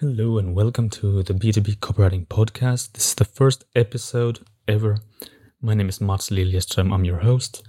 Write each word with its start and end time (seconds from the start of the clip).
Hello 0.00 0.38
and 0.38 0.54
welcome 0.54 0.88
to 0.88 1.22
the 1.22 1.34
B2B 1.34 1.76
Copywriting 1.76 2.26
Podcast. 2.26 2.94
This 2.94 3.08
is 3.08 3.14
the 3.16 3.26
first 3.26 3.66
episode 3.76 4.40
ever. 4.66 5.00
My 5.60 5.74
name 5.74 5.90
is 5.90 6.00
Mats 6.00 6.30
Liljeström. 6.30 6.90
I'm 6.90 7.04
your 7.04 7.18
host, 7.18 7.62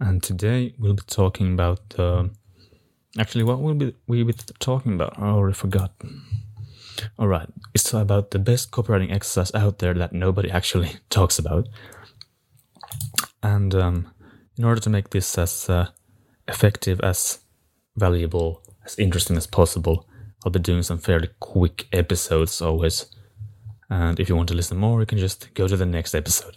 and 0.00 0.20
today 0.20 0.74
we'll 0.76 0.94
be 0.94 1.04
talking 1.06 1.52
about. 1.52 1.78
Uh, 1.96 2.30
actually, 3.16 3.44
what 3.44 3.60
will 3.60 3.74
be 3.74 3.94
we 4.08 4.24
be 4.24 4.32
talking 4.58 4.94
about? 4.94 5.20
I 5.20 5.26
already 5.26 5.54
forgot. 5.54 5.92
All 7.16 7.28
right, 7.28 7.48
it's 7.72 7.94
about 7.94 8.32
the 8.32 8.40
best 8.40 8.72
copywriting 8.72 9.12
exercise 9.12 9.54
out 9.54 9.78
there 9.78 9.94
that 9.94 10.12
nobody 10.12 10.50
actually 10.50 10.96
talks 11.10 11.38
about. 11.38 11.68
And 13.40 13.72
um, 13.76 14.10
in 14.56 14.64
order 14.64 14.80
to 14.80 14.90
make 14.90 15.10
this 15.10 15.38
as 15.38 15.70
uh, 15.70 15.90
effective, 16.48 16.98
as 17.02 17.38
valuable, 17.94 18.64
as 18.84 18.98
interesting 18.98 19.36
as 19.36 19.46
possible, 19.46 20.07
I'll 20.44 20.52
be 20.52 20.58
doing 20.58 20.82
some 20.82 20.98
fairly 20.98 21.28
quick 21.40 21.86
episodes 21.92 22.60
always. 22.62 23.06
And 23.90 24.20
if 24.20 24.28
you 24.28 24.36
want 24.36 24.48
to 24.50 24.54
listen 24.54 24.76
more, 24.76 25.00
you 25.00 25.06
can 25.06 25.18
just 25.18 25.52
go 25.54 25.66
to 25.66 25.76
the 25.76 25.86
next 25.86 26.14
episode. 26.14 26.56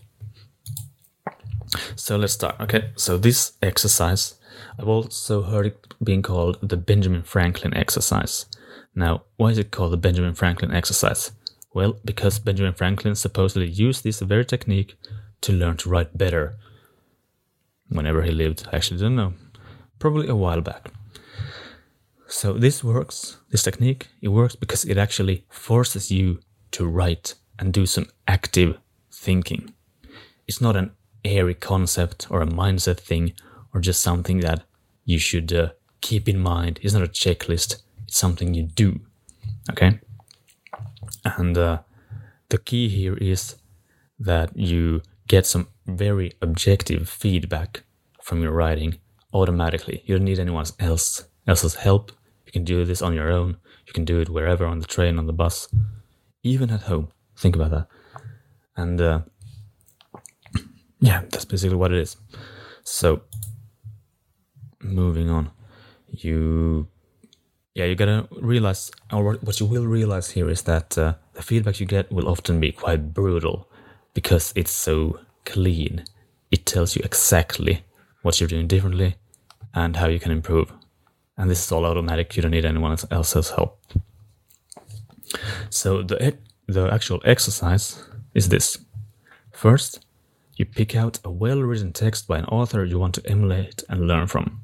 So 1.96 2.18
let's 2.18 2.34
start. 2.34 2.60
Okay, 2.60 2.92
so 2.96 3.18
this 3.18 3.54
exercise, 3.62 4.36
I've 4.78 4.88
also 4.88 5.44
heard 5.44 5.68
it 5.68 5.94
being 6.04 6.22
called 6.22 6.58
the 6.62 6.78
Benjamin 6.78 7.24
Franklin 7.24 7.74
exercise. 7.74 8.46
Now, 8.94 9.24
why 9.38 9.50
is 9.50 9.58
it 9.58 9.72
called 9.72 9.94
the 9.94 9.98
Benjamin 9.98 10.36
Franklin 10.36 10.74
exercise? 10.74 11.32
Well, 11.74 11.98
because 12.04 12.40
Benjamin 12.40 12.74
Franklin 12.74 13.16
supposedly 13.16 13.70
used 13.70 14.04
this 14.04 14.20
very 14.20 14.46
technique 14.46 14.98
to 15.42 15.54
learn 15.54 15.78
to 15.78 15.90
write 15.90 16.18
better 16.18 16.58
whenever 17.88 18.22
he 18.24 18.32
lived. 18.32 18.68
I 18.72 18.76
actually 18.76 19.00
don't 19.00 19.16
know. 19.16 19.34
Probably 20.00 20.28
a 20.28 20.36
while 20.36 20.62
back. 20.62 20.92
So 22.32 22.54
this 22.54 22.82
works, 22.82 23.38
this 23.50 23.62
technique, 23.62 24.08
it 24.22 24.30
works 24.30 24.56
because 24.56 24.86
it 24.86 24.98
actually 24.98 25.44
forces 25.50 26.10
you 26.12 26.40
to 26.72 26.88
write 26.88 27.36
and 27.60 27.74
do 27.74 27.86
some 27.86 28.08
active 28.26 28.78
thinking. 29.12 29.74
It's 30.48 30.62
not 30.62 30.78
an 30.78 30.92
airy 31.26 31.54
concept 31.54 32.28
or 32.32 32.42
a 32.42 32.48
mindset 32.48 33.02
thing 33.02 33.34
or 33.74 33.82
just 33.82 34.02
something 34.02 34.40
that 34.40 34.64
you 35.04 35.20
should 35.20 35.52
uh, 35.52 35.70
keep 36.00 36.30
in 36.30 36.40
mind. 36.40 36.80
It's 36.82 36.94
not 36.94 37.04
a 37.04 37.08
checklist, 37.08 37.82
it's 38.08 38.18
something 38.18 38.54
you 38.54 38.64
do. 38.64 39.02
Okay? 39.70 40.00
And 41.26 41.58
uh, 41.58 41.80
the 42.48 42.60
key 42.60 42.88
here 42.88 43.18
is 43.18 43.58
that 44.18 44.56
you 44.56 45.02
get 45.28 45.46
some 45.46 45.68
very 45.86 46.32
objective 46.42 47.10
feedback 47.10 47.84
from 48.22 48.42
your 48.42 48.54
writing 48.54 49.00
automatically. 49.34 50.02
You 50.06 50.16
don't 50.16 50.26
need 50.26 50.40
anyone 50.40 50.66
else 50.80 51.26
else's 51.46 51.76
help. 51.76 52.14
You 52.52 52.60
can 52.60 52.66
do 52.66 52.84
this 52.84 53.02
on 53.02 53.14
your 53.14 53.32
own. 53.32 53.56
You 53.88 53.94
can 53.94 54.04
do 54.04 54.20
it 54.20 54.30
wherever 54.30 54.66
on 54.66 54.80
the 54.80 54.86
train, 54.86 55.18
on 55.18 55.26
the 55.26 55.32
bus, 55.32 55.70
even 56.44 56.70
at 56.70 56.82
home. 56.82 57.08
Think 57.38 57.56
about 57.56 57.72
that. 57.72 57.88
And 58.76 59.00
uh, 59.00 59.22
yeah, 61.00 61.22
that's 61.30 61.46
basically 61.46 61.78
what 61.78 61.94
it 61.94 62.00
is. 62.00 62.18
So, 62.84 63.22
moving 64.82 65.30
on, 65.30 65.52
you 66.10 66.88
yeah, 67.74 67.86
you 67.86 67.96
gotta 67.96 68.28
realize, 68.42 68.92
or 69.14 69.36
what 69.36 69.62
you 69.62 69.66
will 69.66 69.88
realize 69.88 70.32
here 70.32 70.50
is 70.50 70.64
that 70.64 70.98
uh, 70.98 71.14
the 71.34 71.42
feedback 71.42 71.80
you 71.80 71.86
get 71.86 72.12
will 72.12 72.28
often 72.28 72.60
be 72.60 72.74
quite 72.74 73.14
brutal 73.14 73.70
because 74.14 74.52
it's 74.58 74.72
so 74.72 75.22
clean. 75.46 76.04
It 76.52 76.66
tells 76.66 76.98
you 76.98 77.02
exactly 77.06 77.86
what 78.24 78.42
you're 78.42 78.50
doing 78.50 78.68
differently 78.68 79.16
and 79.74 79.96
how 79.96 80.08
you 80.08 80.20
can 80.20 80.34
improve 80.34 80.74
and 81.42 81.50
this 81.50 81.66
is 81.66 81.72
all 81.72 81.86
automatic. 81.86 82.36
You 82.36 82.44
don't 82.44 82.52
need 82.52 82.66
anyone 82.66 82.96
else's 83.10 83.50
help. 83.50 83.82
So 85.72 86.04
the 86.04 86.38
the 86.68 86.88
actual 86.94 87.20
exercise 87.26 88.04
is 88.36 88.50
this. 88.50 88.78
First, 89.52 90.06
you 90.56 90.66
pick 90.66 90.96
out 90.96 91.20
a 91.24 91.32
well-written 91.32 91.94
text 91.94 92.28
by 92.28 92.38
an 92.38 92.46
author 92.46 92.86
you 92.86 93.00
want 93.00 93.16
to 93.16 93.26
emulate 93.26 93.84
and 93.90 94.08
learn 94.08 94.28
from. 94.28 94.62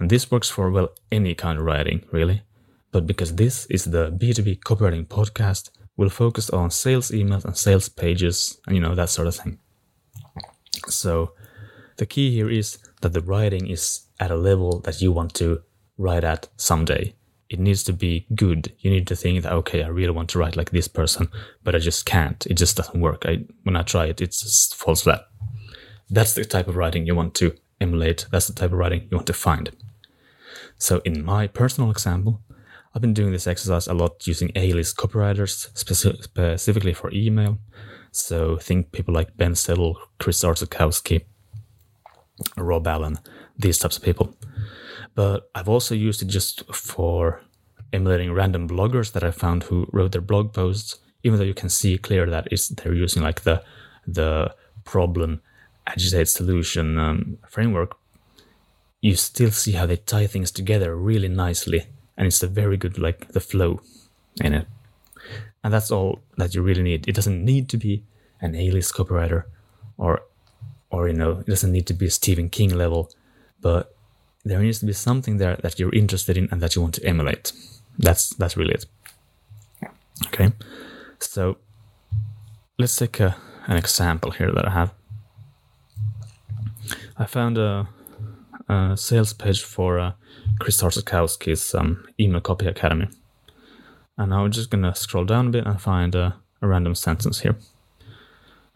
And 0.00 0.08
this 0.08 0.30
works 0.30 0.48
for 0.48 0.70
well 0.70 0.88
any 1.10 1.34
kind 1.34 1.58
of 1.58 1.66
writing, 1.66 2.06
really. 2.10 2.42
But 2.90 3.06
because 3.06 3.34
this 3.34 3.66
is 3.66 3.84
the 3.84 4.10
B2B 4.12 4.60
copywriting 4.60 5.06
podcast, 5.06 5.70
we'll 5.98 6.08
focus 6.08 6.48
on 6.48 6.70
sales 6.70 7.10
emails 7.10 7.44
and 7.44 7.56
sales 7.56 7.90
pages 7.90 8.58
and 8.66 8.74
you 8.74 8.82
know 8.82 8.94
that 8.94 9.10
sort 9.10 9.28
of 9.28 9.36
thing. 9.36 9.58
So 10.88 11.34
the 11.98 12.06
key 12.06 12.32
here 12.32 12.50
is 12.50 12.78
that 13.02 13.12
the 13.12 13.20
writing 13.20 13.68
is 13.68 14.06
at 14.18 14.30
a 14.30 14.36
level 14.36 14.80
that 14.80 15.02
you 15.02 15.12
want 15.12 15.34
to 15.34 15.62
write 15.98 16.24
at 16.24 16.48
someday. 16.56 17.14
It 17.48 17.58
needs 17.58 17.82
to 17.84 17.92
be 17.92 18.26
good. 18.34 18.72
You 18.78 18.90
need 18.90 19.06
to 19.08 19.16
think 19.16 19.42
that 19.42 19.52
okay, 19.52 19.82
I 19.82 19.88
really 19.88 20.12
want 20.12 20.30
to 20.30 20.38
write 20.38 20.56
like 20.56 20.70
this 20.70 20.88
person, 20.88 21.28
but 21.62 21.74
I 21.74 21.78
just 21.78 22.06
can't. 22.06 22.46
It 22.46 22.54
just 22.54 22.76
doesn't 22.76 23.00
work. 23.00 23.24
I 23.26 23.44
when 23.64 23.76
I 23.76 23.82
try 23.82 24.06
it, 24.06 24.20
it 24.20 24.30
just 24.30 24.74
falls 24.74 25.02
flat. 25.02 25.26
That's 26.08 26.34
the 26.34 26.44
type 26.44 26.68
of 26.68 26.76
writing 26.76 27.06
you 27.06 27.14
want 27.14 27.34
to 27.34 27.54
emulate. 27.80 28.26
That's 28.30 28.46
the 28.46 28.54
type 28.54 28.72
of 28.72 28.78
writing 28.78 29.08
you 29.10 29.16
want 29.16 29.26
to 29.26 29.32
find. 29.34 29.70
So 30.78 31.00
in 31.04 31.24
my 31.24 31.46
personal 31.46 31.90
example, 31.90 32.40
I've 32.94 33.02
been 33.02 33.14
doing 33.14 33.32
this 33.32 33.46
exercise 33.46 33.86
a 33.86 33.94
lot 33.94 34.26
using 34.26 34.50
A-list 34.54 34.96
copywriters, 34.96 35.72
speci- 35.72 36.22
specifically 36.22 36.92
for 36.92 37.10
email. 37.12 37.58
So 38.10 38.56
think 38.56 38.92
people 38.92 39.14
like 39.14 39.36
Ben 39.36 39.54
Settle, 39.54 39.98
Chris 40.18 40.42
Orzechowski, 40.44 41.24
Rob 42.56 42.86
Allen, 42.86 43.18
these 43.58 43.78
types 43.78 43.96
of 43.96 44.02
people 44.02 44.34
but 45.14 45.50
I've 45.54 45.68
also 45.68 45.94
used 45.94 46.22
it 46.22 46.26
just 46.26 46.64
for 46.74 47.42
emulating 47.92 48.32
random 48.32 48.68
bloggers 48.68 49.12
that 49.12 49.22
I 49.22 49.30
found 49.30 49.64
who 49.64 49.86
wrote 49.92 50.12
their 50.12 50.20
blog 50.20 50.52
posts, 50.52 50.98
even 51.22 51.38
though 51.38 51.44
you 51.44 51.54
can 51.54 51.68
see 51.68 51.98
clear 51.98 52.28
that 52.30 52.48
it's 52.50 52.68
they're 52.68 52.94
using 52.94 53.22
like 53.22 53.42
the 53.42 53.62
the 54.06 54.54
problem 54.84 55.42
agitate 55.86 56.28
solution 56.28 56.98
um, 56.98 57.38
framework. 57.48 57.96
You 59.00 59.16
still 59.16 59.50
see 59.50 59.72
how 59.72 59.86
they 59.86 59.96
tie 59.96 60.26
things 60.26 60.50
together 60.50 60.96
really 60.96 61.28
nicely, 61.28 61.86
and 62.16 62.26
it's 62.26 62.42
a 62.42 62.48
very 62.48 62.76
good 62.76 62.98
like 62.98 63.28
the 63.28 63.40
flow 63.40 63.80
in 64.40 64.54
it. 64.54 64.66
And 65.64 65.72
that's 65.72 65.90
all 65.90 66.20
that 66.36 66.54
you 66.54 66.62
really 66.62 66.82
need. 66.82 67.08
It 67.08 67.14
doesn't 67.14 67.44
need 67.44 67.68
to 67.70 67.76
be 67.76 68.04
an 68.40 68.54
A-list 68.54 68.94
copywriter, 68.94 69.44
or 69.98 70.22
or 70.90 71.08
you 71.08 71.14
know, 71.14 71.40
it 71.40 71.46
doesn't 71.46 71.72
need 71.72 71.86
to 71.88 71.94
be 71.94 72.08
Stephen 72.08 72.48
King 72.48 72.70
level, 72.74 73.10
but 73.60 73.94
there 74.44 74.60
needs 74.60 74.80
to 74.80 74.86
be 74.86 74.92
something 74.92 75.36
there 75.38 75.56
that 75.56 75.78
you're 75.78 75.94
interested 75.94 76.36
in 76.36 76.48
and 76.50 76.60
that 76.60 76.74
you 76.74 76.82
want 76.82 76.94
to 76.94 77.04
emulate. 77.04 77.52
That's 77.98 78.30
that's 78.30 78.56
really 78.56 78.74
it. 78.74 78.86
Okay, 80.26 80.52
so 81.18 81.56
let's 82.78 82.96
take 82.96 83.20
a, 83.20 83.36
an 83.66 83.76
example 83.76 84.30
here 84.30 84.52
that 84.52 84.66
I 84.66 84.70
have. 84.70 84.92
I 87.16 87.26
found 87.26 87.58
a, 87.58 87.88
a 88.68 88.96
sales 88.96 89.32
page 89.32 89.62
for 89.62 89.98
uh, 89.98 90.12
Chris 90.58 90.82
Orzechowski's 90.82 91.74
um, 91.74 92.06
Email 92.20 92.40
Copy 92.40 92.66
Academy, 92.66 93.08
and 94.16 94.30
now 94.30 94.44
I'm 94.44 94.52
just 94.52 94.70
gonna 94.70 94.94
scroll 94.94 95.24
down 95.24 95.48
a 95.48 95.50
bit 95.50 95.66
and 95.66 95.80
find 95.80 96.14
a, 96.14 96.36
a 96.60 96.66
random 96.66 96.94
sentence 96.94 97.40
here. 97.40 97.56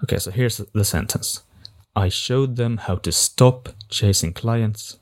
Okay, 0.04 0.18
so 0.18 0.30
here's 0.30 0.58
the 0.58 0.84
sentence. 0.84 1.42
I 1.94 2.08
showed 2.08 2.56
them 2.56 2.76
how 2.76 2.96
to 2.96 3.12
stop 3.12 3.70
chasing 3.88 4.34
clients 4.34 4.98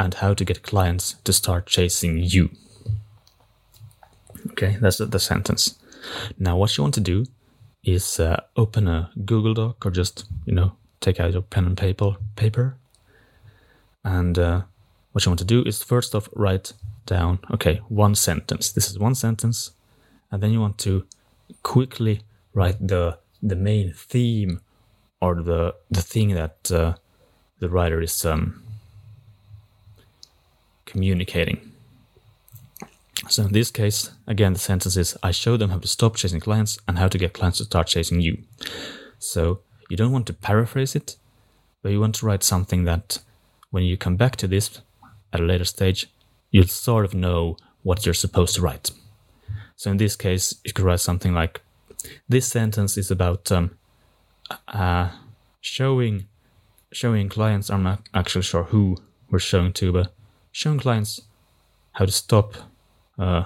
and 0.00 0.14
how 0.14 0.32
to 0.32 0.44
get 0.46 0.62
clients 0.62 1.16
to 1.24 1.32
start 1.32 1.66
chasing 1.66 2.16
you. 2.16 2.48
Okay, 4.52 4.78
that's 4.80 4.96
the, 4.96 5.04
the 5.04 5.20
sentence. 5.20 5.78
Now, 6.38 6.56
what 6.56 6.74
you 6.74 6.82
want 6.82 6.94
to 6.94 7.02
do 7.02 7.26
is 7.84 8.18
uh, 8.18 8.40
open 8.56 8.88
a 8.88 9.10
Google 9.26 9.52
Doc 9.52 9.84
or 9.84 9.90
just, 9.90 10.24
you 10.46 10.54
know, 10.54 10.72
take 11.00 11.20
out 11.20 11.32
your 11.32 11.42
pen 11.42 11.66
and 11.66 11.76
paper, 11.76 12.16
paper. 12.34 12.78
And 14.02 14.38
uh, 14.38 14.62
what 15.12 15.26
you 15.26 15.30
want 15.30 15.40
to 15.40 15.44
do 15.44 15.62
is 15.64 15.82
first 15.82 16.14
off 16.14 16.30
write 16.34 16.72
down, 17.04 17.40
okay, 17.50 17.82
one 17.88 18.14
sentence. 18.14 18.72
This 18.72 18.88
is 18.90 18.98
one 18.98 19.14
sentence. 19.14 19.72
And 20.30 20.42
then 20.42 20.50
you 20.50 20.60
want 20.60 20.78
to 20.78 21.04
quickly 21.62 22.22
write 22.54 22.78
the 22.88 23.18
the 23.42 23.56
main 23.56 23.92
theme 23.92 24.60
or 25.20 25.42
the 25.42 25.74
the 25.90 26.02
thing 26.02 26.28
that 26.34 26.70
uh, 26.72 26.94
the 27.58 27.68
writer 27.68 28.00
is 28.00 28.24
um, 28.24 28.62
communicating. 30.90 31.72
So 33.28 33.44
in 33.44 33.52
this 33.52 33.70
case, 33.70 34.10
again, 34.26 34.54
the 34.54 34.58
sentence 34.58 34.96
is 34.96 35.16
I 35.22 35.30
show 35.30 35.56
them 35.56 35.70
how 35.70 35.78
to 35.78 35.88
stop 35.88 36.16
chasing 36.16 36.40
clients 36.40 36.78
and 36.86 36.98
how 36.98 37.08
to 37.08 37.18
get 37.18 37.32
clients 37.32 37.58
to 37.58 37.64
start 37.64 37.86
chasing 37.86 38.20
you. 38.20 38.38
So 39.18 39.60
you 39.88 39.96
don't 39.96 40.12
want 40.12 40.26
to 40.26 40.32
paraphrase 40.32 40.96
it, 40.96 41.16
but 41.82 41.92
you 41.92 42.00
want 42.00 42.16
to 42.16 42.26
write 42.26 42.42
something 42.42 42.84
that 42.84 43.18
when 43.70 43.84
you 43.84 43.96
come 43.96 44.16
back 44.16 44.36
to 44.36 44.48
this 44.48 44.80
at 45.32 45.40
a 45.40 45.44
later 45.44 45.64
stage, 45.64 46.06
you'll 46.50 46.66
sort 46.66 47.04
of 47.04 47.14
know 47.14 47.56
what 47.82 48.04
you're 48.04 48.14
supposed 48.14 48.54
to 48.56 48.62
write. 48.62 48.90
So 49.76 49.90
in 49.90 49.98
this 49.98 50.16
case, 50.16 50.54
you 50.64 50.72
could 50.72 50.84
write 50.84 51.00
something 51.00 51.32
like 51.32 51.60
this 52.28 52.46
sentence 52.46 52.96
is 52.96 53.10
about 53.10 53.52
um, 53.52 53.70
uh, 54.68 55.10
showing 55.60 56.26
showing 56.92 57.28
clients. 57.28 57.70
I'm 57.70 57.84
not 57.84 58.08
actually 58.12 58.42
sure 58.42 58.64
who 58.64 58.96
we're 59.30 59.38
showing 59.38 59.72
to, 59.74 59.92
but 59.92 60.12
showing 60.52 60.78
clients 60.78 61.20
how 61.92 62.04
to 62.04 62.12
stop 62.12 62.54
uh, 63.18 63.44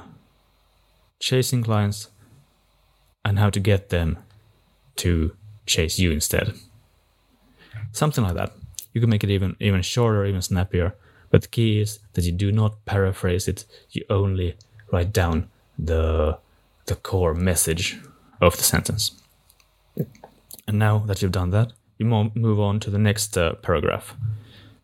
chasing 1.19 1.62
clients 1.62 2.09
and 3.25 3.39
how 3.39 3.51
to 3.51 3.61
get 3.61 3.89
them 3.89 4.19
to 4.97 5.37
chase 5.67 5.99
you 5.99 6.11
instead. 6.11 6.55
Something 7.93 8.25
like 8.25 8.35
that. 8.35 8.53
You 8.93 9.01
can 9.01 9.11
make 9.11 9.25
it 9.25 9.31
even 9.31 9.56
even 9.61 9.83
shorter, 9.83 10.25
even 10.25 10.43
snappier. 10.43 10.95
But 11.31 11.43
the 11.43 11.49
key 11.49 11.81
is 11.81 11.99
that 12.12 12.25
you 12.25 12.33
do 12.33 12.53
not 12.53 12.85
paraphrase 12.85 13.49
it. 13.49 13.65
You 13.91 14.05
only 14.09 14.56
write 14.93 15.12
down 15.12 15.49
the 15.79 16.39
the 16.87 16.95
core 16.95 17.35
message 17.35 17.99
of 18.41 18.56
the 18.56 18.62
sentence. 18.62 19.12
And 20.67 20.79
now 20.79 20.99
that 21.06 21.23
you've 21.23 21.33
done 21.33 21.51
that, 21.51 21.73
you 21.99 22.06
move 22.06 22.61
on 22.61 22.81
to 22.81 22.91
the 22.91 22.99
next 22.99 23.37
uh, 23.37 23.55
paragraph. 23.55 24.15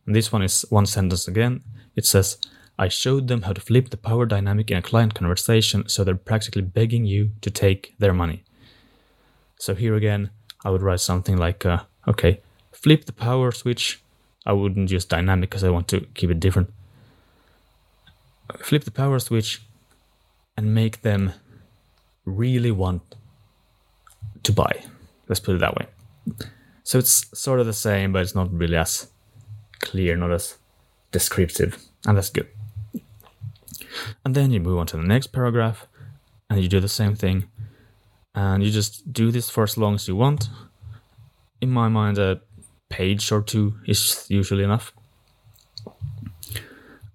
And 0.07 0.15
this 0.15 0.33
one 0.33 0.43
is 0.43 0.65
one 0.71 0.87
sentence 0.87 1.29
again. 1.29 1.63
It 2.01 2.07
says, 2.07 2.39
I 2.79 2.89
showed 2.89 3.29
them 3.29 3.43
how 3.43 3.53
to 3.53 3.61
flip 3.61 3.91
the 3.91 3.99
power 3.99 4.25
dynamic 4.25 4.71
in 4.71 4.79
a 4.79 4.89
client 4.91 5.13
conversation 5.15 5.87
so 5.87 6.03
they're 6.03 6.29
practically 6.31 6.63
begging 6.63 7.05
you 7.05 7.33
to 7.43 7.51
take 7.51 7.95
their 7.99 8.15
money. 8.15 8.43
So 9.59 9.75
here 9.75 9.95
again, 9.95 10.31
I 10.65 10.71
would 10.71 10.81
write 10.81 11.01
something 11.01 11.37
like, 11.37 11.67
uh, 11.67 11.81
okay, 12.09 12.41
flip 12.73 13.05
the 13.05 13.13
power 13.13 13.53
switch. 13.53 14.01
I 14.47 14.55
wouldn't 14.55 14.91
use 14.91 15.05
dynamic 15.05 15.51
because 15.51 15.63
I 15.63 15.69
want 15.69 15.89
to 15.89 16.07
keep 16.15 16.31
it 16.31 16.41
different. 16.41 16.73
Flip 18.61 18.83
the 18.85 18.91
power 19.03 19.19
switch 19.19 19.61
and 20.57 20.75
make 20.75 21.03
them 21.03 21.35
really 22.25 22.71
want 22.71 23.03
to 24.45 24.53
buy. 24.55 24.85
Let's 25.29 25.41
put 25.41 25.55
it 25.55 25.61
that 25.61 25.77
way. 25.77 25.87
So 26.83 26.99
it's 26.99 27.39
sort 27.39 27.61
of 27.61 27.67
the 27.67 27.75
same, 27.75 28.11
but 28.15 28.23
it's 28.23 28.35
not 28.35 28.51
really 28.51 28.77
as 28.77 29.11
clear, 29.81 30.17
not 30.17 30.33
as 30.33 30.57
descriptive, 31.13 31.77
and 32.07 32.17
that's 32.17 32.31
good. 32.31 32.49
And 34.25 34.35
then 34.35 34.51
you 34.51 34.61
move 34.61 34.79
on 34.79 34.87
to 34.87 34.97
the 34.97 35.03
next 35.03 35.29
paragraph, 35.29 35.87
and 36.49 36.61
you 36.63 36.69
do 36.69 36.81
the 36.81 36.89
same 36.89 37.15
thing, 37.15 37.49
and 38.35 38.63
you 38.63 38.71
just 38.71 39.13
do 39.13 39.31
this 39.31 39.51
for 39.51 39.65
as 39.65 39.77
long 39.77 39.95
as 39.95 40.09
you 40.09 40.17
want. 40.17 40.49
In 41.61 41.71
my 41.71 41.89
mind, 41.89 42.19
a 42.19 42.41
page 42.89 43.31
or 43.33 43.43
two 43.43 43.75
is 43.87 44.27
usually 44.29 44.65
enough. 44.65 44.93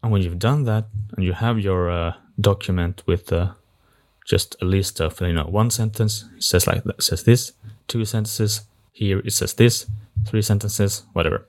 And 0.01 0.11
when 0.11 0.21
you've 0.21 0.39
done 0.39 0.63
that, 0.65 0.85
and 1.15 1.25
you 1.25 1.33
have 1.33 1.59
your 1.59 1.89
uh, 1.89 2.13
document 2.39 3.03
with 3.07 3.31
uh, 3.31 3.53
just 4.25 4.55
a 4.61 4.65
list 4.65 4.99
of 4.99 5.19
you 5.21 5.33
know 5.33 5.45
one 5.45 5.69
sentence, 5.69 6.25
it 6.37 6.43
says 6.43 6.67
like 6.67 6.83
that, 6.83 7.01
says 7.01 7.23
this, 7.23 7.53
two 7.87 8.05
sentences, 8.05 8.61
here 8.91 9.19
it 9.19 9.31
says 9.31 9.53
this, 9.53 9.87
three 10.25 10.41
sentences, 10.41 11.03
whatever. 11.13 11.47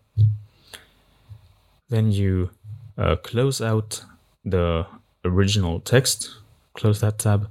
Then 1.88 2.10
you 2.10 2.50
uh, 2.98 3.16
close 3.16 3.60
out 3.60 4.04
the 4.44 4.86
original 5.24 5.80
text, 5.80 6.30
close 6.74 7.00
that 7.00 7.18
tab, 7.18 7.48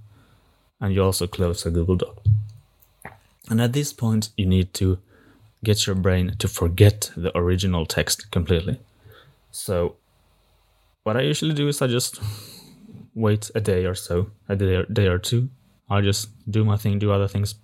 and 0.80 0.94
you 0.94 1.04
also 1.04 1.28
close 1.28 1.66
a 1.66 1.72
Google 1.72 1.96
Doc. 1.96 2.18
And 3.50 3.62
at 3.62 3.74
this 3.74 3.94
point, 3.94 4.30
you 4.38 4.46
need 4.46 4.74
to 4.76 5.00
get 5.64 5.86
your 5.86 5.96
brain 5.96 6.36
to 6.40 6.48
forget 6.48 7.12
the 7.16 7.36
original 7.38 7.86
text 7.86 8.32
completely. 8.32 8.80
So, 9.52 9.96
what 11.04 11.18
I 11.18 11.22
usually 11.22 11.54
do 11.54 11.68
is 11.68 11.82
I 11.82 11.88
just 11.88 12.20
wait 13.14 13.52
a 13.56 13.62
day 13.62 13.86
or 13.86 13.96
so, 13.96 14.32
a 14.50 14.56
day 14.56 14.76
or, 14.76 14.86
day 14.86 15.08
or 15.08 15.18
two. 15.18 15.50
I 15.90 16.02
just 16.02 16.30
do 16.50 16.66
my 16.66 16.78
thing, 16.78 17.00
do 17.00 17.12
other 17.12 17.28
things. 17.28 17.56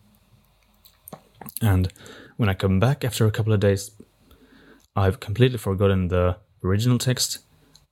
And 1.62 1.92
when 2.38 2.50
I 2.50 2.54
come 2.54 2.80
back 2.80 3.04
after 3.04 3.26
a 3.26 3.32
couple 3.32 3.54
of 3.54 3.60
days, 3.60 3.92
I've 4.96 5.20
completely 5.20 5.58
forgotten 5.58 6.08
the 6.10 6.38
original 6.64 6.98
text. 6.98 7.40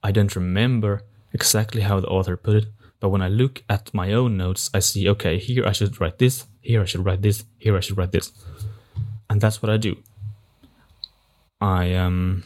I 0.03 0.11
don't 0.11 0.35
remember 0.35 1.03
exactly 1.33 1.81
how 1.81 1.99
the 1.99 2.07
author 2.07 2.37
put 2.37 2.55
it, 2.55 2.65
but 2.99 3.09
when 3.09 3.21
I 3.21 3.27
look 3.27 3.63
at 3.69 3.93
my 3.93 4.13
own 4.13 4.37
notes, 4.37 4.69
I 4.73 4.79
see, 4.79 5.07
okay, 5.09 5.37
here 5.37 5.65
I 5.65 5.71
should 5.71 5.99
write 5.99 6.17
this, 6.17 6.45
here 6.61 6.81
I 6.81 6.85
should 6.85 7.05
write 7.05 7.21
this, 7.21 7.43
here 7.57 7.77
I 7.77 7.79
should 7.79 7.97
write 7.97 8.11
this. 8.11 8.31
And 9.29 9.39
that's 9.39 9.61
what 9.61 9.69
I 9.69 9.77
do. 9.77 9.97
I 11.61 11.93
um 11.93 12.43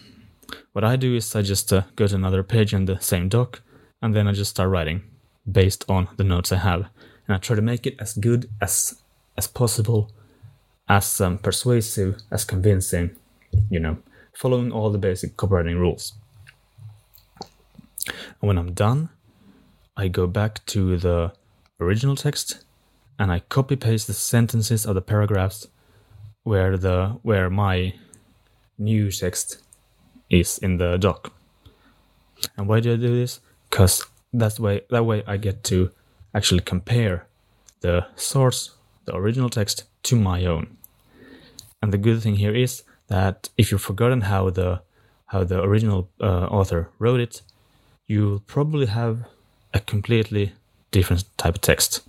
what 0.73 0.83
I 0.83 0.95
do 0.95 1.15
is 1.15 1.35
I 1.35 1.41
just 1.41 1.71
uh, 1.71 1.83
go 1.95 2.07
to 2.07 2.15
another 2.15 2.43
page 2.43 2.73
in 2.73 2.85
the 2.85 2.99
same 2.99 3.29
doc 3.29 3.61
and 4.01 4.15
then 4.15 4.27
I 4.27 4.33
just 4.33 4.51
start 4.51 4.69
writing 4.69 5.03
based 5.49 5.85
on 5.87 6.09
the 6.17 6.23
notes 6.23 6.51
I 6.51 6.57
have. 6.57 6.87
And 7.27 7.35
I 7.35 7.37
try 7.37 7.55
to 7.55 7.61
make 7.61 7.85
it 7.85 7.95
as 7.99 8.13
good 8.13 8.49
as 8.59 9.01
as 9.37 9.47
possible 9.47 10.11
as 10.87 11.21
um, 11.21 11.37
persuasive, 11.37 12.21
as 12.31 12.43
convincing, 12.43 13.15
you 13.69 13.79
know, 13.79 13.97
following 14.33 14.71
all 14.71 14.91
the 14.91 14.97
basic 14.97 15.37
copywriting 15.37 15.79
rules. 15.79 16.13
And 18.43 18.49
when 18.49 18.57
I'm 18.57 18.73
done, 18.73 19.07
I 19.95 20.09
go 20.09 20.27
back 20.27 20.65
to 20.65 20.97
the 20.97 21.31
original 21.79 22.17
text 22.17 22.65
and 23.17 23.31
I 23.31 23.39
copy 23.39 23.77
paste 23.77 24.07
the 24.07 24.13
sentences 24.13 24.85
of 24.85 24.95
the 24.95 25.01
paragraphs 25.01 25.67
where 26.43 26.75
the 26.75 27.19
where 27.21 27.49
my 27.49 27.93
new 28.77 29.11
text 29.11 29.63
is 30.29 30.57
in 30.57 30.75
the 30.75 30.97
doc. 30.97 31.31
And 32.57 32.67
why 32.67 32.81
do 32.81 32.91
I 32.91 32.97
do 32.97 33.15
this? 33.15 33.39
Because 33.69 34.05
that's 34.33 34.59
way 34.59 34.81
that 34.89 35.05
way 35.05 35.23
I 35.25 35.37
get 35.37 35.63
to 35.71 35.91
actually 36.35 36.63
compare 36.63 37.25
the 37.79 38.07
source, 38.17 38.71
the 39.05 39.15
original 39.15 39.49
text, 39.49 39.85
to 40.03 40.17
my 40.17 40.43
own. 40.43 40.75
And 41.81 41.93
the 41.93 41.97
good 41.97 42.21
thing 42.21 42.35
here 42.35 42.53
is 42.53 42.83
that 43.07 43.47
if 43.57 43.71
you've 43.71 43.89
forgotten 43.89 44.19
how 44.19 44.49
the 44.49 44.81
how 45.27 45.45
the 45.45 45.63
original 45.63 46.09
uh, 46.19 46.47
author 46.47 46.89
wrote 46.99 47.21
it, 47.21 47.41
you'll 48.07 48.39
probably 48.39 48.87
have 48.87 49.25
a 49.73 49.79
completely 49.79 50.53
different 50.91 51.25
type 51.37 51.55
of 51.55 51.61
text. 51.61 52.01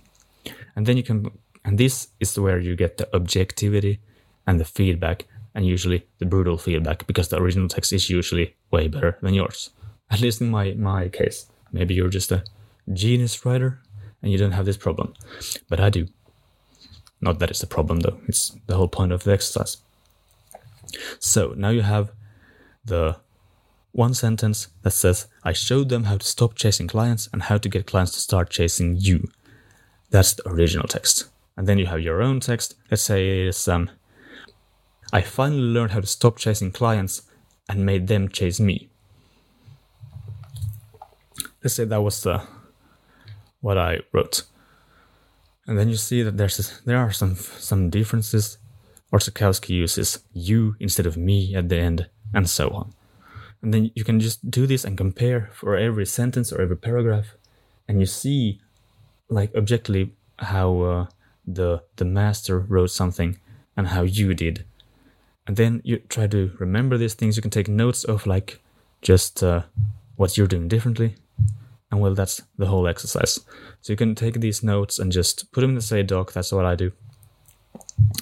And 0.75 0.85
then 0.85 0.97
you 0.97 1.03
can 1.03 1.31
and 1.63 1.77
this 1.77 2.09
is 2.19 2.37
where 2.37 2.59
you 2.59 2.75
get 2.75 2.97
the 2.97 3.13
objectivity 3.15 3.99
and 4.45 4.59
the 4.59 4.65
feedback 4.65 5.25
and 5.55 5.65
usually 5.65 6.05
the 6.19 6.25
brutal 6.25 6.57
feedback 6.57 7.07
because 7.07 7.29
the 7.29 7.41
original 7.41 7.67
text 7.67 7.91
is 7.91 8.09
usually 8.09 8.55
way 8.71 8.87
better 8.87 9.17
than 9.21 9.33
yours. 9.33 9.71
At 10.11 10.21
least 10.21 10.41
in 10.41 10.49
my 10.49 10.73
my 10.73 11.09
case. 11.09 11.47
Maybe 11.71 11.93
you're 11.93 12.09
just 12.09 12.31
a 12.31 12.43
genius 12.93 13.45
writer 13.45 13.79
and 14.21 14.31
you 14.31 14.37
don't 14.37 14.51
have 14.51 14.65
this 14.65 14.77
problem. 14.77 15.13
But 15.69 15.79
I 15.79 15.89
do. 15.89 16.07
Not 17.21 17.39
that 17.39 17.49
it's 17.49 17.63
a 17.63 17.67
problem 17.67 18.01
though, 18.01 18.19
it's 18.27 18.55
the 18.67 18.75
whole 18.75 18.87
point 18.87 19.11
of 19.11 19.23
the 19.23 19.31
exercise. 19.31 19.77
So 21.19 21.53
now 21.57 21.69
you 21.69 21.81
have 21.81 22.11
the 22.83 23.17
one 23.95 24.13
sentence 24.13 24.67
that 24.83 24.91
says, 24.91 25.27
I 25.43 25.53
showed 25.53 25.89
them 25.89 26.03
how 26.03 26.17
to 26.17 26.25
stop 26.25 26.55
chasing 26.55 26.87
clients 26.87 27.29
and 27.31 27.43
how 27.43 27.57
to 27.57 27.69
get 27.69 27.87
clients 27.87 28.11
to 28.11 28.19
start 28.19 28.49
chasing 28.49 28.97
you. 28.97 29.29
That's 30.09 30.33
the 30.33 30.47
original 30.49 30.87
text. 30.87 31.29
And 31.55 31.65
then 31.67 31.77
you 31.77 31.85
have 31.85 32.01
your 32.01 32.21
own 32.21 32.41
text. 32.41 32.75
Let's 32.91 33.03
say 33.03 33.47
it's, 33.47 33.67
um, 33.67 33.89
I 35.13 35.21
finally 35.21 35.61
learned 35.61 35.91
how 35.91 36.01
to 36.01 36.07
stop 36.07 36.37
chasing 36.37 36.71
clients 36.71 37.21
and 37.69 37.85
made 37.85 38.07
them 38.07 38.27
chase 38.27 38.59
me. 38.59 38.89
Let's 41.63 41.75
say 41.75 41.85
that 41.85 42.01
was 42.01 42.21
the, 42.21 42.41
what 43.61 43.77
I 43.77 44.01
wrote. 44.11 44.43
And 45.67 45.79
then 45.79 45.89
you 45.89 45.95
see 45.95 46.21
that 46.21 46.37
there's 46.37 46.81
there 46.85 46.97
are 46.97 47.11
some 47.11 47.35
some 47.35 47.89
differences. 47.89 48.59
Orzechowski 49.11 49.69
uses 49.69 50.19
you 50.33 50.75
instead 50.79 51.07
of 51.07 51.17
me 51.17 51.55
at 51.55 51.69
the 51.69 51.77
end, 51.77 52.09
and 52.33 52.47
so 52.47 52.69
on. 52.69 52.93
And 53.65 53.73
then 53.73 53.89
you 53.95 54.03
can 54.03 54.19
just 54.19 54.51
do 54.51 54.67
this 54.67 54.85
and 54.85 54.95
compare 54.95 55.49
for 55.51 55.75
every 55.75 56.05
sentence 56.05 56.53
or 56.53 56.61
every 56.61 56.77
paragraph, 56.77 57.35
and 57.87 57.99
you 57.99 58.05
see, 58.05 58.61
like 59.27 59.55
objectively, 59.55 60.13
how 60.37 60.81
uh, 60.81 61.05
the 61.47 61.81
the 61.95 62.05
master 62.05 62.59
wrote 62.59 62.91
something 62.91 63.39
and 63.75 63.87
how 63.87 64.03
you 64.03 64.35
did. 64.35 64.65
And 65.47 65.57
then 65.57 65.81
you 65.83 65.97
try 65.97 66.27
to 66.27 66.51
remember 66.59 66.95
these 66.95 67.15
things. 67.15 67.35
You 67.35 67.41
can 67.41 67.49
take 67.49 67.67
notes 67.67 68.03
of 68.03 68.27
like 68.27 68.61
just 69.01 69.41
uh, 69.41 69.63
what 70.15 70.37
you're 70.37 70.47
doing 70.47 70.67
differently 70.67 71.15
and 71.91 72.01
well, 72.01 72.13
that's 72.13 72.41
the 72.57 72.67
whole 72.67 72.87
exercise. 72.87 73.39
So 73.81 73.93
you 73.93 73.97
can 73.97 74.15
take 74.15 74.41
these 74.41 74.61
notes 74.63 74.99
and 74.99 75.11
just 75.11 75.51
put 75.51 75.61
them 75.61 75.71
in 75.71 75.75
the 75.75 75.81
say 75.81 76.03
doc. 76.03 76.33
That's 76.33 76.51
what 76.51 76.65
I 76.65 76.75
do. 76.75 76.91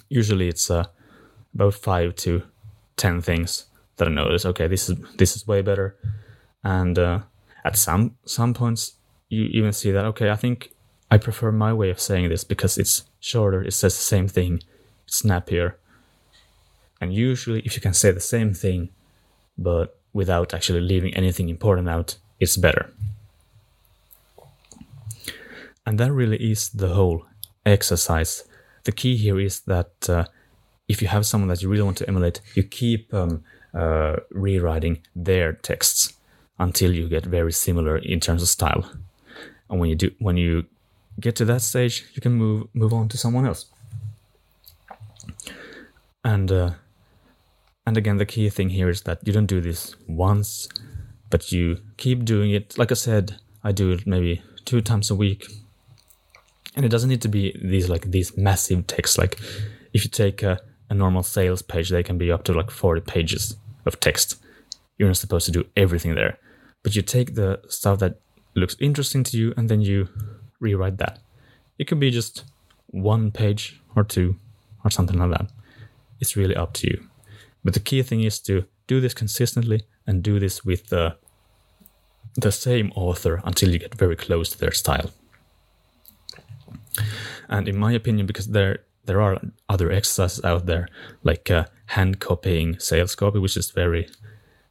Usually 0.09 0.47
it's 0.47 0.69
uh, 0.69 0.85
about 1.53 1.73
five 1.73 2.15
to 2.17 2.43
ten 2.95 3.21
things 3.21 3.65
that 3.97 4.07
I 4.07 4.12
notice. 4.12 4.45
Okay, 4.45 4.67
this 4.67 4.89
is 4.89 4.97
this 5.17 5.35
is 5.35 5.47
way 5.47 5.62
better. 5.62 5.95
And 6.63 6.97
uh, 6.97 7.19
at 7.63 7.77
some 7.77 8.15
some 8.25 8.53
points, 8.53 8.93
you 9.29 9.45
even 9.45 9.73
see 9.73 9.91
that 9.91 10.05
okay, 10.05 10.29
I 10.29 10.35
think 10.35 10.73
I 11.12 11.17
prefer 11.17 11.51
my 11.51 11.73
way 11.73 11.89
of 11.89 12.00
saying 12.00 12.29
this 12.29 12.43
because 12.43 12.77
it's 12.77 13.03
shorter. 13.19 13.62
It 13.63 13.73
says 13.73 13.95
the 13.95 14.01
same 14.03 14.27
thing, 14.27 14.63
it's 15.05 15.17
snappier. 15.17 15.77
And 17.00 17.13
usually, 17.13 17.59
if 17.62 17.75
you 17.75 17.81
can 17.81 17.93
say 17.93 18.12
the 18.12 18.19
same 18.19 18.53
thing, 18.53 18.89
but 19.57 20.00
without 20.13 20.53
actually 20.53 20.81
leaving 20.81 21.13
anything 21.13 21.50
important 21.50 21.89
out, 21.89 22.17
it's 22.39 22.57
better. 22.57 22.93
And 25.85 26.00
that 26.00 26.12
really 26.12 26.38
is 26.38 26.69
the 26.69 26.89
whole 26.89 27.25
exercise. 27.65 28.43
The 28.85 28.91
key 28.91 29.17
here 29.17 29.39
is 29.39 29.62
that 29.62 30.09
uh, 30.09 30.25
if 30.88 31.01
you 31.01 31.07
have 31.07 31.25
someone 31.25 31.50
that 31.50 31.62
you 31.62 31.69
really 31.69 31.83
want 31.83 31.97
to 31.97 32.07
emulate, 32.07 32.41
you 32.55 32.63
keep 32.63 33.13
um, 33.13 33.43
uh, 33.74 34.18
rewriting 34.30 35.00
their 35.15 35.53
texts 35.53 36.13
until 36.60 36.94
you 36.94 37.10
get 37.10 37.25
very 37.25 37.51
similar 37.51 37.98
in 37.98 38.20
terms 38.20 38.42
of 38.42 38.48
style. 38.48 38.89
And 39.70 39.80
when 39.80 39.89
you 39.89 39.96
do, 39.96 40.12
when 40.20 40.38
you 40.38 40.65
get 41.20 41.36
to 41.38 41.46
that 41.46 41.62
stage, 41.62 42.06
you 42.13 42.22
can 42.22 42.34
move 42.34 42.68
move 42.74 42.94
on 42.94 43.10
to 43.10 43.18
someone 43.18 43.46
else. 43.46 43.65
And 46.24 46.51
uh, 46.51 46.72
and 47.86 47.98
again, 47.98 48.18
the 48.18 48.25
key 48.25 48.50
thing 48.50 48.70
here 48.70 48.89
is 48.89 49.01
that 49.01 49.25
you 49.25 49.34
don't 49.34 49.48
do 49.48 49.62
this 49.62 49.96
once, 50.08 50.70
but 51.30 51.51
you 51.51 51.80
keep 51.98 52.24
doing 52.24 52.51
it. 52.51 52.77
Like 52.77 52.92
I 52.92 52.96
said, 52.96 53.38
I 53.63 53.72
do 53.72 53.92
it 53.92 54.08
maybe 54.08 54.42
two 54.65 54.82
times 54.82 55.10
a 55.10 55.15
week, 55.15 55.46
and 56.75 56.86
it 56.86 56.89
doesn't 56.89 57.10
need 57.10 57.22
to 57.24 57.27
be 57.27 57.60
these 57.62 57.89
like 57.89 58.12
these 58.12 58.38
massive 58.38 58.88
texts. 58.88 59.18
Like 59.18 59.39
if 59.94 60.03
you 60.03 60.10
take 60.10 60.44
a, 60.44 60.60
a 60.89 60.94
normal 60.94 61.24
sales 61.24 61.62
page, 61.62 61.89
they 61.89 62.03
can 62.03 62.18
be 62.18 62.32
up 62.32 62.44
to 62.44 62.53
like 62.53 62.72
forty 62.72 63.01
pages 63.01 63.58
of 63.86 64.00
text. 64.00 64.42
You're 64.98 65.10
not 65.10 65.18
supposed 65.18 65.46
to 65.46 65.52
do 65.52 65.66
everything 65.75 66.16
there, 66.16 66.38
but 66.84 66.96
you 66.96 67.02
take 67.02 67.36
the 67.36 67.62
stuff 67.68 68.00
that 68.00 68.20
looks 68.56 68.75
interesting 68.80 69.24
to 69.24 69.38
you, 69.38 69.54
and 69.58 69.70
then 69.70 69.82
you 69.82 70.10
rewrite 70.60 70.98
that. 70.98 71.20
It 71.80 71.88
could 71.88 72.00
be 72.00 72.12
just 72.12 72.46
one 72.88 73.32
page 73.32 73.82
or 73.96 74.04
two 74.04 74.36
or 74.84 74.92
something 74.92 75.18
like 75.18 75.32
that. 75.32 75.52
It's 76.20 76.36
really 76.36 76.56
up 76.56 76.74
to 76.74 76.88
you. 76.88 77.08
But 77.63 77.74
the 77.74 77.80
key 77.80 78.04
thing 78.04 78.24
is 78.24 78.40
to 78.42 78.66
do 78.88 79.02
this 79.02 79.13
consistently 79.13 79.84
and 80.06 80.22
do 80.22 80.40
this 80.40 80.66
with 80.66 80.88
the 80.88 81.16
the 82.36 82.52
same 82.52 82.92
author 82.96 83.42
until 83.44 83.70
you 83.70 83.78
get 83.78 83.94
very 83.94 84.16
close 84.16 84.50
to 84.50 84.58
their 84.58 84.72
style. 84.72 85.12
And 87.48 87.68
in 87.68 87.78
my 87.78 87.92
opinion, 87.94 88.25
because 88.25 88.48
there 88.48 88.80
there 89.05 89.22
are 89.22 89.41
other 89.69 89.91
exercises 89.91 90.43
out 90.43 90.65
there 90.65 90.88
like 91.24 91.51
uh, 91.51 91.65
hand 91.88 92.19
copying 92.19 92.79
sales 92.79 93.15
copy, 93.15 93.39
which 93.39 93.57
is 93.57 93.72
very 93.72 94.07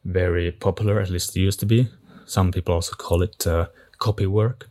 very 0.04 0.50
popular, 0.50 1.00
at 1.00 1.10
least 1.10 1.36
it 1.36 1.40
used 1.40 1.60
to 1.60 1.66
be. 1.66 1.88
Some 2.26 2.50
people 2.50 2.74
also 2.74 2.94
call 2.96 3.22
it 3.22 3.46
uh, 3.46 3.66
copy 3.98 4.26
work, 4.26 4.68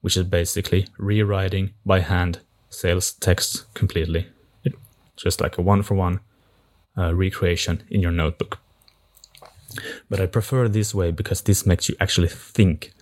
which 0.00 0.16
is 0.16 0.24
basically 0.24 0.86
rewriting 0.96 1.74
by 1.84 2.00
hand 2.00 2.40
sales 2.70 3.12
text 3.12 3.72
completely. 3.74 4.28
It, 4.64 4.74
just 5.16 5.40
like 5.40 5.58
a 5.58 5.62
one 5.62 5.82
for 5.82 5.94
one 5.94 6.20
recreation 6.96 7.82
in 7.90 8.00
your 8.00 8.12
notebook. 8.12 8.58
But 10.08 10.20
I 10.20 10.26
prefer 10.26 10.68
this 10.68 10.94
way 10.94 11.10
because 11.10 11.42
this 11.42 11.66
makes 11.66 11.88
you 11.88 11.96
actually 12.00 12.28
think 12.28 12.92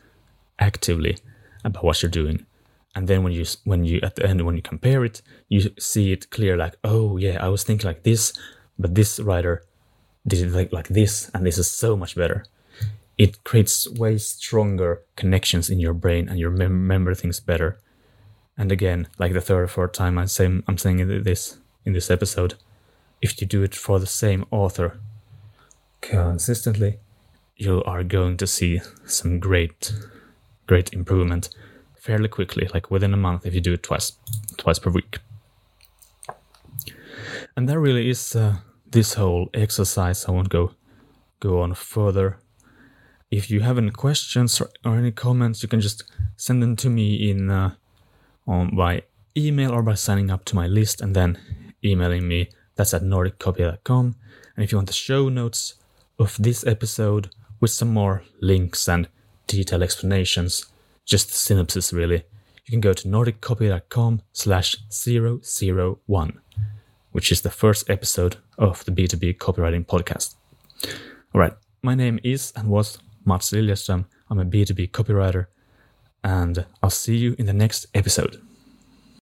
actively 0.59 1.19
about 1.65 1.85
what 1.85 2.03
you're 2.03 2.11
doing. 2.11 2.47
And 2.95 3.09
then 3.09 3.23
when 3.23 3.33
you 3.33 3.45
when 3.65 3.85
you 3.85 4.01
at 4.03 4.17
the 4.17 4.27
end 4.27 4.45
when 4.45 4.57
you 4.57 4.63
compare 4.63 5.05
it, 5.05 5.23
you 5.49 5.71
see 5.79 6.13
it 6.13 6.31
clear 6.31 6.57
like, 6.57 6.77
oh 6.85 7.17
yeah, 7.17 7.43
I 7.45 7.49
was 7.49 7.65
thinking 7.65 7.87
like 7.87 8.03
this, 8.03 8.33
but 8.79 8.95
this 8.95 9.19
writer 9.19 9.65
did 10.27 10.41
it 10.41 10.53
like, 10.53 10.73
like 10.73 10.89
this, 10.89 11.31
and 11.35 11.45
this 11.45 11.59
is 11.59 11.71
so 11.71 11.97
much 11.97 12.15
better. 12.15 12.45
It 13.19 13.45
creates 13.45 13.89
way 13.89 14.19
stronger 14.19 15.03
connections 15.17 15.71
in 15.71 15.81
your 15.81 15.95
brain, 15.95 16.29
and 16.29 16.39
you 16.39 16.49
remember 16.49 17.15
things 17.15 17.41
better. 17.41 17.79
And 18.59 18.71
again, 18.71 19.09
like 19.19 19.33
the 19.33 19.41
third 19.41 19.63
or 19.63 19.69
fourth 19.69 19.93
time 19.93 20.19
I'm 20.19 20.29
saying 20.29 20.63
I'm 20.69 20.79
saying 20.79 21.23
this 21.25 21.59
in 21.85 21.95
this 21.95 22.11
episode, 22.11 22.55
if 23.23 23.41
you 23.41 23.47
do 23.47 23.63
it 23.63 23.75
for 23.75 23.99
the 23.99 24.07
same 24.07 24.45
author 24.51 25.01
consistently, 26.01 26.99
you 27.57 27.83
are 27.85 28.05
going 28.05 28.37
to 28.37 28.47
see 28.47 28.81
some 29.07 29.39
great, 29.39 29.93
great 30.67 30.93
improvement 30.93 31.49
fairly 32.03 32.29
quickly, 32.29 32.69
like 32.75 32.91
within 32.91 33.15
a 33.15 33.17
month 33.17 33.47
if 33.47 33.55
you 33.55 33.61
do 33.61 33.75
it 33.75 33.83
twice, 33.85 34.13
twice 34.57 34.81
per 34.81 34.91
week. 34.91 35.21
And 37.57 37.69
that 37.69 37.79
really 37.79 38.11
is 38.11 38.35
uh, 38.35 38.57
this 38.91 39.15
whole 39.15 39.49
exercise. 39.55 40.27
I 40.27 40.33
won't 40.33 40.49
go 40.49 40.73
go 41.39 41.61
on 41.61 41.75
further. 41.75 42.39
If 43.31 43.51
you 43.51 43.61
have 43.61 43.79
any 43.79 43.91
questions 43.91 44.61
or, 44.61 44.71
or 44.85 44.97
any 44.97 45.13
comments, 45.13 45.63
you 45.63 45.69
can 45.69 45.81
just 45.81 46.05
send 46.37 46.63
them 46.63 46.77
to 46.77 46.91
me 46.91 47.31
in 47.31 47.51
uh, 47.51 47.75
on 48.47 48.75
by 48.75 49.03
email 49.37 49.71
or 49.73 49.83
by 49.83 49.95
signing 49.95 50.31
up 50.31 50.45
to 50.47 50.57
my 50.57 50.67
list 50.67 51.01
and 51.01 51.15
then 51.15 51.39
emailing 51.85 52.27
me 52.27 52.49
that's 52.75 52.95
at 52.95 53.03
nordiccopy.com. 53.03 54.17
And 54.57 54.65
if 54.65 54.73
you 54.73 54.79
want 54.79 54.89
the 54.89 54.95
show 54.95 55.29
notes 55.29 55.75
of 56.19 56.37
this 56.39 56.67
episode 56.67 57.31
with 57.61 57.71
some 57.71 57.93
more 57.95 58.25
links 58.41 58.89
and 58.89 59.09
detailed 59.47 59.83
explanations, 59.83 60.67
just 61.05 61.29
the 61.29 61.35
synopsis 61.35 61.93
really, 61.93 62.25
you 62.65 62.71
can 62.71 62.81
go 62.81 62.93
to 62.93 63.09
nordiccopy.com 63.09 64.23
slash 64.33 64.77
001, 64.91 66.41
which 67.11 67.33
is 67.33 67.43
the 67.43 67.51
first 67.51 67.91
episode 67.91 68.37
of 68.59 68.85
the 68.85 68.93
B2B 68.93 69.39
copywriting 69.39 69.85
podcast. 69.85 70.35
All 71.35 71.41
right, 71.41 71.55
my 71.83 71.95
name 71.95 72.21
is 72.23 72.53
and 72.55 72.69
was 72.69 72.99
Mats 73.25 73.51
Liljeström. 73.51 74.05
I'm 74.31 74.39
a 74.39 74.45
B2B 74.45 74.91
copywriter, 74.91 75.47
and 76.23 76.67
I'll 76.83 76.91
see 76.91 77.17
you 77.17 77.35
in 77.39 77.47
the 77.47 77.53
next 77.53 77.87
episode. 77.95 78.41